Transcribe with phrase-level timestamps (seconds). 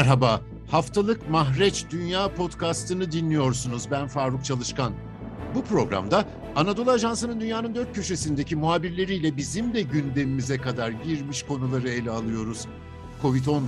[0.00, 3.90] Merhaba, haftalık Mahreç Dünya podcastını dinliyorsunuz.
[3.90, 4.92] Ben Faruk Çalışkan.
[5.54, 6.24] Bu programda
[6.56, 12.66] Anadolu Ajansı'nın dünyanın dört köşesindeki muhabirleriyle bizim de gündemimize kadar girmiş konuları ele alıyoruz.
[13.22, 13.60] Covid-19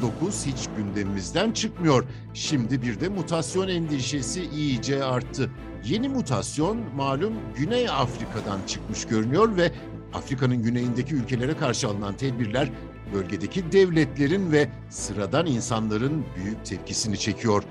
[0.46, 2.04] hiç gündemimizden çıkmıyor.
[2.34, 5.50] Şimdi bir de mutasyon endişesi iyice arttı.
[5.84, 9.72] Yeni mutasyon malum Güney Afrika'dan çıkmış görünüyor ve
[10.14, 12.68] Afrika'nın güneyindeki ülkelere karşı alınan tedbirler
[13.14, 17.62] bölgedeki devletlerin ve sıradan insanların büyük tepkisini çekiyor.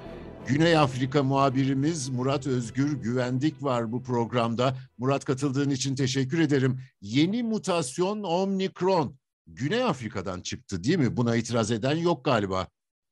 [0.47, 4.75] Güney Afrika muhabirimiz Murat Özgür Güvendik var bu programda.
[4.97, 6.79] Murat katıldığın için teşekkür ederim.
[7.01, 9.15] Yeni mutasyon Omikron
[9.47, 11.17] Güney Afrika'dan çıktı değil mi?
[11.17, 12.67] Buna itiraz eden yok galiba.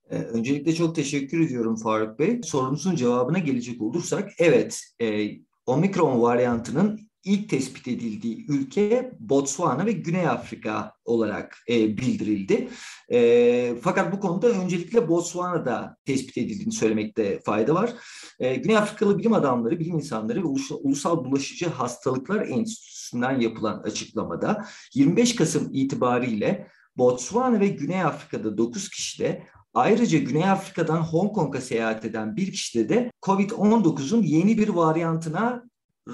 [0.10, 2.42] Ee, öncelikle çok teşekkür ediyorum Faruk Bey.
[2.44, 5.30] Sorunuzun cevabına gelecek olursak, evet, e,
[5.66, 12.70] Omikron varyantının ilk tespit edildiği ülke Botswana ve Güney Afrika olarak e, bildirildi.
[13.12, 17.94] E, fakat bu konuda öncelikle Botswana'da tespit edildiğini söylemekte fayda var.
[18.40, 20.48] E, Güney Afrikalı bilim adamları, bilim insanları ve
[20.84, 26.68] Ulusal Bulaşıcı Hastalıklar Enstitüsü'nden yapılan açıklamada 25 Kasım itibariyle
[26.98, 32.90] Botswana ve Güney Afrika'da 9 kişide Ayrıca Güney Afrika'dan Hong Kong'a seyahat eden bir kişide
[32.90, 35.64] de COVID-19'un yeni bir varyantına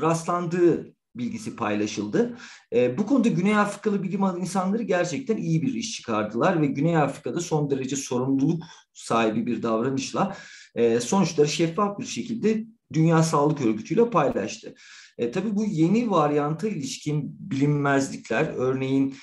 [0.01, 2.37] rastlandığı bilgisi paylaşıldı.
[2.73, 7.39] E, bu konuda Güney Afrikalı bilim insanları gerçekten iyi bir iş çıkardılar ve Güney Afrika'da
[7.39, 8.63] son derece sorumluluk
[8.93, 10.37] sahibi bir davranışla
[10.75, 14.75] e, sonuçları şeffaf bir şekilde Dünya Sağlık Örgütü ile paylaştı.
[15.17, 19.15] E, tabii bu yeni varyanta ilişkin bilinmezlikler, örneğin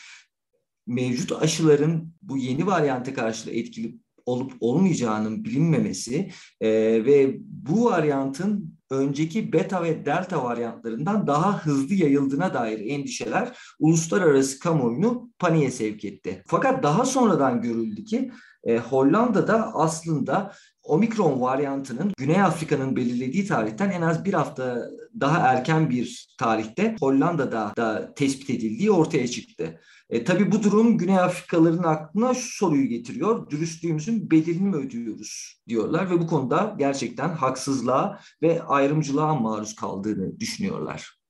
[0.87, 6.71] mevcut aşıların bu yeni varyanta karşı etkili olup olmayacağının bilinmemesi e,
[7.05, 15.31] ve bu varyantın önceki beta ve delta varyantlarından daha hızlı yayıldığına dair endişeler uluslararası kamuoyunu
[15.39, 16.43] paniğe sevk etti.
[16.47, 18.31] Fakat daha sonradan görüldü ki
[18.65, 24.89] e, Hollanda'da aslında omikron varyantının Güney Afrika'nın belirlediği tarihten en az bir hafta
[25.21, 29.81] daha erken bir tarihte Hollanda'da da tespit edildiği ortaya çıktı.
[30.11, 33.51] E, tabii bu durum Güney Afrikalıların aklına şu soruyu getiriyor.
[33.51, 41.23] Dürüstlüğümüzün bedelini mi ödüyoruz diyorlar ve bu konuda gerçekten haksızlığa ve ayrımcılığa maruz kaldığını düşünüyorlar.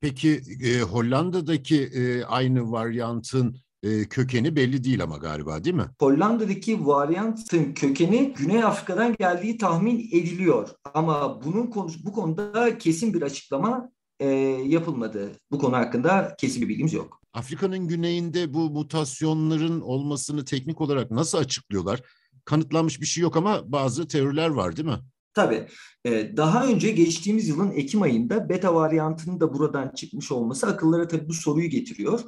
[0.00, 5.86] Peki e, Hollanda'daki e, aynı varyantın e, kökeni belli değil ama galiba değil mi?
[6.00, 10.68] Hollanda'daki varyantın kökeni Güney Afrika'dan geldiği tahmin ediliyor.
[10.94, 14.26] Ama bunun konusu bu konuda kesin bir açıklama e,
[14.66, 15.32] yapılmadı.
[15.50, 17.20] Bu konu hakkında kesin bir bilgimiz yok.
[17.32, 22.00] Afrika'nın güneyinde bu mutasyonların olmasını teknik olarak nasıl açıklıyorlar?
[22.44, 24.98] Kanıtlanmış bir şey yok ama bazı teoriler var değil mi?
[25.34, 25.66] Tabii.
[26.04, 31.28] Ee, daha önce geçtiğimiz yılın Ekim ayında beta varyantının da buradan çıkmış olması akıllara tabii
[31.28, 32.20] bu soruyu getiriyor.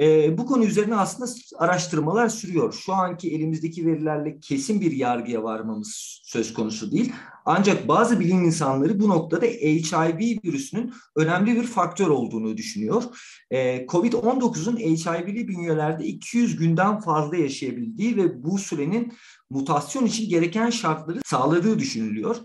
[0.00, 2.72] Ee, bu konu üzerine aslında araştırmalar sürüyor.
[2.72, 7.12] Şu anki elimizdeki verilerle kesin bir yargıya varmamız söz konusu değil.
[7.44, 13.02] Ancak bazı bilim insanları bu noktada HIV virüsünün önemli bir faktör olduğunu düşünüyor.
[13.50, 19.12] Ee, Covid-19'un HIV'li bünyelerde 200 günden fazla yaşayabildiği ve bu sürenin
[19.50, 22.36] mutasyon için gereken şartları sağladığı düşünülüyor.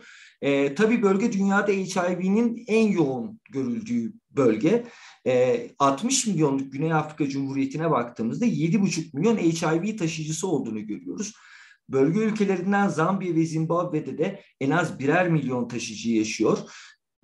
[0.41, 4.85] E, tabii bölge dünyada HIV'nin en yoğun görüldüğü bölge.
[5.28, 11.34] E, 60 milyonluk Güney Afrika Cumhuriyeti'ne baktığımızda 7,5 milyon HIV taşıyıcısı olduğunu görüyoruz.
[11.89, 16.57] Bölge ülkelerinden Zambiya ve Zimbabwe'de de en az birer milyon taşıyıcı yaşıyor.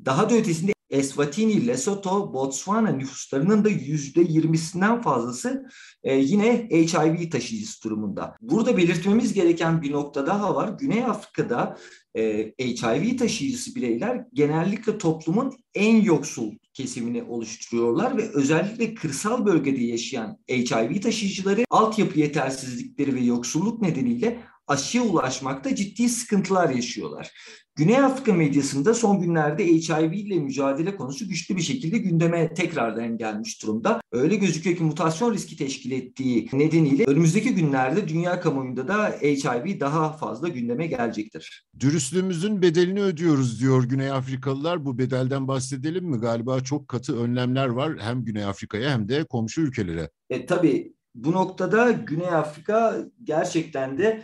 [0.05, 5.69] Daha da ötesinde Eswatini, Lesotho, Botswana nüfuslarının da yüzde yirmisinden fazlası
[6.03, 8.35] e, yine HIV taşıyıcısı durumunda.
[8.41, 10.69] Burada belirtmemiz gereken bir nokta daha var.
[10.79, 11.77] Güney Afrika'da
[12.15, 20.37] e, HIV taşıyıcısı bireyler genellikle toplumun en yoksul kesimini oluşturuyorlar ve özellikle kırsal bölgede yaşayan
[20.49, 27.31] HIV taşıyıcıları altyapı yetersizlikleri ve yoksulluk nedeniyle aşıya ulaşmakta ciddi sıkıntılar yaşıyorlar.
[27.77, 33.63] Güney Afrika medyasında son günlerde HIV ile mücadele konusu güçlü bir şekilde gündeme tekrardan gelmiş
[33.63, 34.01] durumda.
[34.11, 40.13] Öyle gözüküyor ki mutasyon riski teşkil ettiği nedeniyle önümüzdeki günlerde dünya kamuoyunda da HIV daha
[40.13, 41.65] fazla gündeme gelecektir.
[41.79, 44.85] Dürüstlüğümüzün bedelini ödüyoruz diyor Güney Afrikalılar.
[44.85, 46.17] Bu bedelden bahsedelim mi?
[46.17, 50.09] Galiba çok katı önlemler var hem Güney Afrika'ya hem de komşu ülkelere.
[50.29, 54.23] E, tabii bu noktada Güney Afrika gerçekten de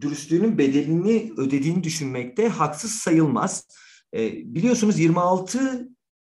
[0.00, 3.68] dürüstlüğünün bedelini ödediğini düşünmekte haksız sayılmaz.
[4.14, 5.88] E, biliyorsunuz 26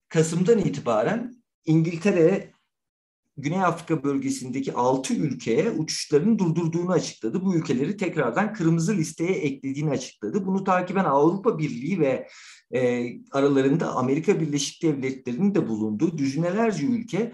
[0.09, 2.51] Kasım'dan itibaren İngiltere
[3.37, 7.45] Güney Afrika bölgesindeki 6 ülkeye uçuşlarını durdurduğunu açıkladı.
[7.45, 10.45] Bu ülkeleri tekrardan kırmızı listeye eklediğini açıkladı.
[10.45, 12.27] Bunu takiben Avrupa Birliği ve
[12.73, 17.33] e, aralarında Amerika Birleşik Devletleri'nin de bulunduğu düzinelerce ülke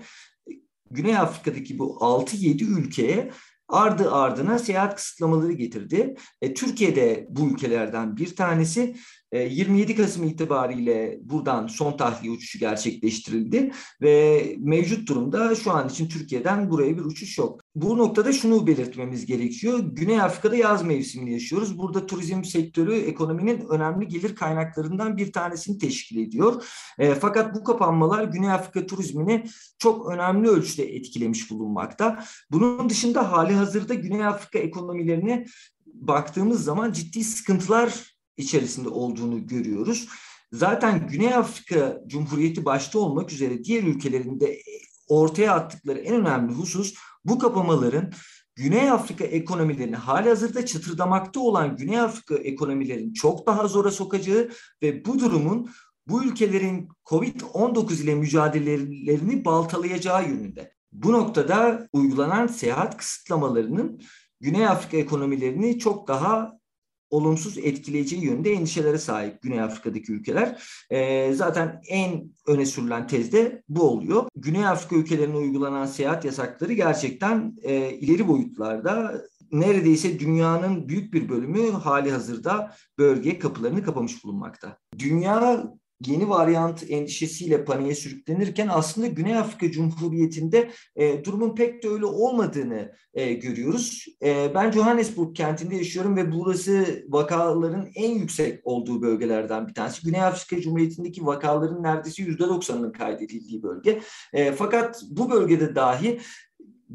[0.91, 3.31] Güney Afrika'daki bu 6-7 ülkeye
[3.67, 6.15] ardı ardına seyahat kısıtlamaları getirdi.
[6.41, 8.95] E, Türkiye'de bu ülkelerden bir tanesi
[9.33, 16.09] 27 e, Kasım itibariyle buradan son tahliye uçuşu gerçekleştirildi ve mevcut durumda şu an için
[16.09, 17.61] Türkiye'den buraya bir uçuş yok.
[17.75, 19.79] Bu noktada şunu belirtmemiz gerekiyor.
[19.79, 21.77] Güney Afrika'da yaz mevsimini yaşıyoruz.
[21.77, 26.63] Burada turizm sektörü ekonominin önemli gelir kaynaklarından bir tanesini teşkil ediyor.
[26.99, 29.45] E, fakat bu kapanmalar Güney Afrika turizmini
[29.77, 32.23] çok önemli ölçüde etkilemiş bulunmakta.
[32.51, 35.45] Bunun dışında hali hazırda Güney Afrika ekonomilerini
[35.85, 40.07] baktığımız zaman ciddi sıkıntılar içerisinde olduğunu görüyoruz.
[40.51, 44.61] Zaten Güney Afrika Cumhuriyeti başta olmak üzere diğer ülkelerinde
[45.07, 46.95] ortaya attıkları en önemli husus
[47.25, 48.11] bu kapamaların
[48.55, 54.49] Güney Afrika ekonomilerini hali hazırda çıtırdamakta olan Güney Afrika ekonomilerini çok daha zora sokacağı
[54.81, 55.69] ve bu durumun
[56.07, 60.73] bu ülkelerin Covid-19 ile mücadelelerini baltalayacağı yönünde.
[60.91, 64.01] Bu noktada uygulanan seyahat kısıtlamalarının
[64.39, 66.59] Güney Afrika ekonomilerini çok daha
[67.15, 70.63] olumsuz etkileyeceği yönünde endişelere sahip Güney Afrika'daki ülkeler.
[70.89, 74.23] E, zaten en öne sürülen tezde bu oluyor.
[74.35, 79.21] Güney Afrika ülkelerine uygulanan seyahat yasakları gerçekten e, ileri boyutlarda
[79.51, 84.77] neredeyse dünyanın büyük bir bölümü hali hazırda bölge kapılarını kapamış bulunmakta.
[84.99, 85.63] Dünya
[86.05, 92.91] yeni varyant endişesiyle paniğe sürüklenirken aslında Güney Afrika Cumhuriyeti'nde e, durumun pek de öyle olmadığını
[93.13, 94.05] e, görüyoruz.
[94.23, 100.05] E, ben Johannesburg kentinde yaşıyorum ve burası vakaların en yüksek olduğu bölgelerden bir tanesi.
[100.05, 104.01] Güney Afrika Cumhuriyeti'ndeki vakaların neredeyse %90'ının kaydedildiği bölge.
[104.33, 106.19] E, fakat bu bölgede dahi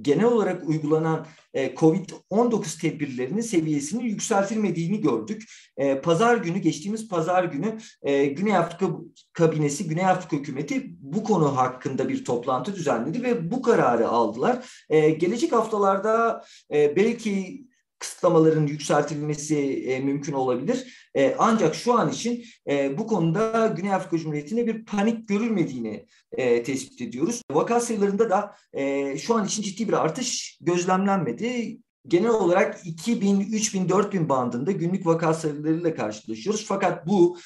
[0.03, 5.43] genel olarak uygulanan e, COVID-19 tedbirlerinin seviyesinin yükseltilmediğini gördük.
[5.77, 8.87] E, pazar günü, geçtiğimiz pazar günü e, Güney Afrika
[9.33, 14.85] kabinesi, Güney Afrika hükümeti bu konu hakkında bir toplantı düzenledi ve bu kararı aldılar.
[14.89, 17.65] E, gelecek haftalarda e, belki
[18.01, 21.09] kısıtlamaların yükseltilmesi e, mümkün olabilir.
[21.15, 26.63] E, ancak şu an için e, bu konuda Güney Afrika Cumhuriyeti'nde bir panik görülmediğini e,
[26.63, 27.43] tespit ediyoruz.
[27.51, 31.79] Vaka sayılarında da e, şu an için ciddi bir artış gözlemlenmedi.
[32.07, 36.65] Genel olarak 2000, 3000, 4000 bandında günlük vaka sayılarıyla karşılaşıyoruz.
[36.67, 37.39] Fakat bu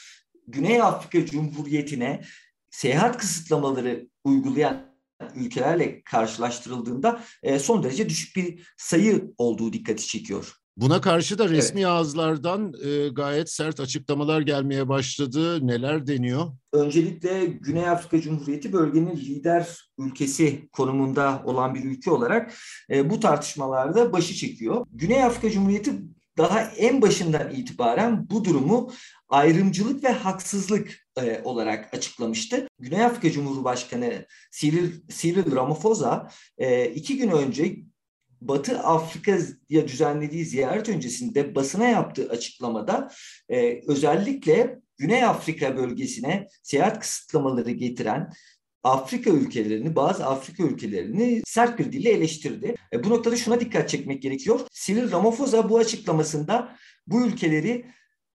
[0.47, 2.23] Güney Afrika Cumhuriyeti'ne
[2.71, 4.94] seyahat kısıtlamaları uygulayan
[5.35, 10.55] ülkelerle karşılaştırıldığında e, son derece düşük bir sayı olduğu dikkati çekiyor.
[10.77, 11.89] Buna karşı da resmi evet.
[11.91, 15.67] ağızlardan e, gayet sert açıklamalar gelmeye başladı.
[15.67, 16.47] Neler deniyor?
[16.73, 22.55] Öncelikle Güney Afrika Cumhuriyeti bölgenin lider ülkesi konumunda olan bir ülke olarak
[22.91, 24.87] e, bu tartışmalarda başı çekiyor.
[24.93, 25.93] Güney Afrika Cumhuriyeti
[26.39, 28.93] daha en başından itibaren bu durumu
[29.29, 32.69] ayrımcılık ve haksızlık e, olarak açıklamıştı.
[32.79, 37.77] Güney Afrika Cumhurbaşkanı Cyril, Cyril Ramaphosa e, iki gün önce
[38.41, 43.11] Batı Afrika'ya düzenlediği ziyaret öncesinde basına yaptığı açıklamada
[43.49, 48.33] e, özellikle Güney Afrika bölgesine seyahat kısıtlamaları getiren
[48.85, 52.75] Afrika ülkelerini, bazı Afrika ülkelerini sert dille eleştirdi.
[52.93, 54.61] E, bu noktada şuna dikkat çekmek gerekiyor.
[54.73, 56.77] Cyril Ramaphosa bu açıklamasında
[57.07, 57.87] bu ülkeleri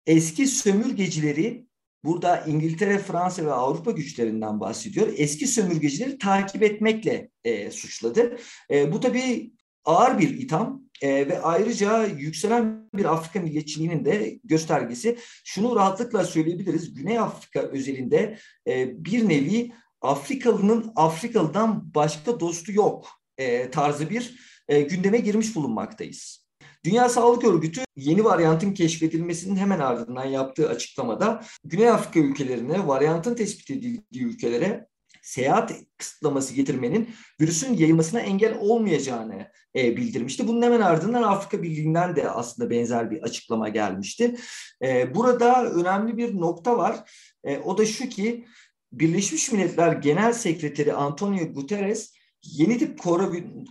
[0.07, 1.67] eski sömürgecileri
[2.03, 5.07] burada İngiltere, Fransa ve Avrupa güçlerinden bahsediyor.
[5.17, 8.37] Eski sömürgecileri takip etmekle e, suçladı.
[8.71, 9.53] E, bu tabii
[9.85, 15.17] ağır bir itham e, ve ayrıca yükselen bir Afrika milliyetçiliğinin de göstergesi.
[15.45, 16.93] Şunu rahatlıkla söyleyebiliriz.
[16.93, 18.37] Güney Afrika özelinde
[18.67, 26.49] e, bir nevi Afrikalının Afrikalı'dan başka dostu yok e, tarzı bir e, gündeme girmiş bulunmaktayız.
[26.85, 33.71] Dünya Sağlık Örgütü yeni varyantın keşfedilmesinin hemen ardından yaptığı açıklamada Güney Afrika ülkelerine, varyantın tespit
[33.71, 34.87] edildiği ülkelere
[35.21, 37.09] seyahat kısıtlaması getirmenin
[37.41, 40.47] virüsün yayılmasına engel olmayacağını e, bildirmişti.
[40.47, 44.35] Bunun hemen ardından Afrika Birliği'nden de aslında benzer bir açıklama gelmişti.
[44.83, 47.11] E, burada önemli bir nokta var.
[47.43, 48.45] E, o da şu ki
[48.91, 52.99] Birleşmiş Milletler Genel Sekreteri Antonio Guterres yeni tip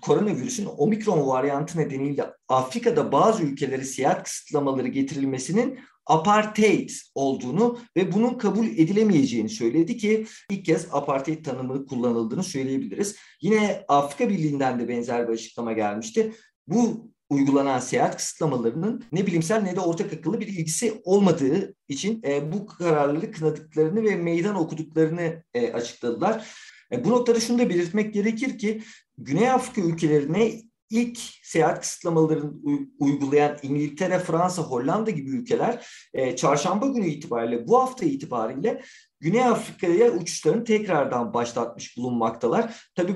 [0.02, 8.66] koronavirüsün omikron varyantı nedeniyle Afrika'da bazı ülkeleri seyahat kısıtlamaları getirilmesinin apartheid olduğunu ve bunun kabul
[8.66, 13.16] edilemeyeceğini söyledi ki ilk kez apartheid tanımı kullanıldığını söyleyebiliriz.
[13.42, 16.32] Yine Afrika Birliği'nden de benzer bir açıklama gelmişti.
[16.66, 22.52] Bu uygulanan seyahat kısıtlamalarının ne bilimsel ne de ortak akıllı bir ilgisi olmadığı için e,
[22.52, 26.48] bu kararları kınadıklarını ve meydan okuduklarını e, açıkladılar.
[26.92, 28.82] E, bu noktada şunu da belirtmek gerekir ki
[29.18, 32.52] Güney Afrika ülkelerine ilk seyahat kısıtlamalarını
[32.98, 38.82] uygulayan İngiltere, Fransa, Hollanda gibi ülkeler e, çarşamba günü itibariyle bu hafta itibariyle
[39.20, 42.90] Güney Afrika'ya uçuşlarını tekrardan başlatmış bulunmaktalar.
[42.94, 43.14] Tabii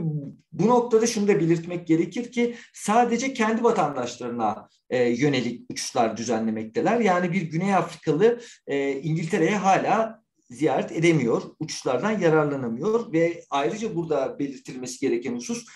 [0.53, 7.01] bu noktada şunu da belirtmek gerekir ki sadece kendi vatandaşlarına e, yönelik uçuşlar düzenlemekteler.
[7.01, 15.01] Yani bir Güney Afrikalı e, İngiltere'ye hala ziyaret edemiyor, uçuşlardan yararlanamıyor ve ayrıca burada belirtilmesi
[15.01, 15.67] gereken husus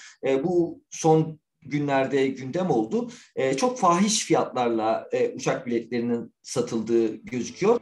[0.44, 3.10] bu son günlerde gündem oldu.
[3.36, 7.80] E, çok fahiş fiyatlarla e, uçak biletlerinin satıldığı gözüküyor.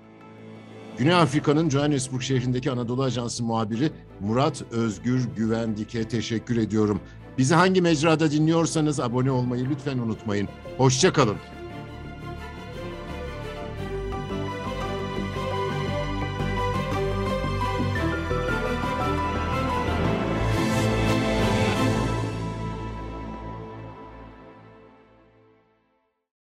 [0.99, 3.91] Güney Afrika'nın Johannesburg şehrindeki Anadolu Ajansı muhabiri
[4.21, 7.01] Murat Özgür Güvendik'e teşekkür ediyorum.
[7.39, 10.49] Bizi hangi mecrada dinliyorsanız abone olmayı lütfen unutmayın.
[10.79, 11.37] Hoşçakalın.